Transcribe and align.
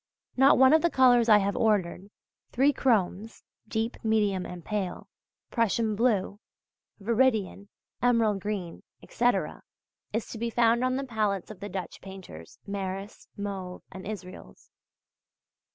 Not 0.35 0.57
one 0.57 0.73
of 0.73 0.81
the 0.81 0.89
colours 0.89 1.29
I 1.29 1.37
have 1.37 1.55
ordered: 1.55 2.09
three 2.51 2.73
chromes 2.73 3.43
(deep, 3.67 3.97
medium 4.03 4.47
and 4.47 4.65
pale), 4.65 5.07
Prussian 5.51 5.95
blue, 5.95 6.39
veridian, 6.99 7.69
emerald 8.01 8.39
green 8.39 8.81
etc.{V} 9.03 9.59
is 10.11 10.25
to 10.31 10.39
be 10.39 10.49
found 10.49 10.83
on 10.83 10.95
the 10.95 11.03
palettes 11.03 11.51
of 11.51 11.59
the 11.59 11.69
Dutch 11.69 12.01
painters 12.01 12.57
Maris, 12.65 13.27
Mauve 13.37 13.83
and 13.91 14.07
Israels. 14.07 14.71